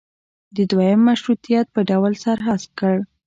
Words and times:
د 0.55 0.57
دویم 0.71 0.99
مشروطیت 1.09 1.67
په 1.73 1.81
ډول 1.89 2.13
سر 2.23 2.37
هسک 2.47 2.69
کړ. 2.79 2.95